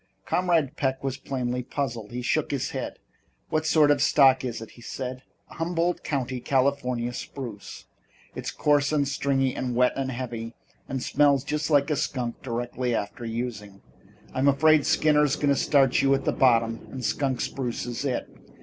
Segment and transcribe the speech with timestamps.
[0.25, 2.11] Comrade Peck was plainly puzzled.
[2.11, 2.97] He shook his head.
[3.49, 5.21] "What sort of stock is it?" he asked.
[5.49, 7.85] "Humboldt County, California, spruce,
[8.31, 10.55] and it's coarse and stringy and wet and heavy
[10.89, 13.83] and smells just like a skunk directly after using.
[14.33, 18.27] I'm afraid Skinner's going to start you at the bottom and skunk spruce is it.